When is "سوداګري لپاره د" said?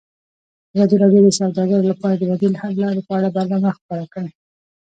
1.39-2.23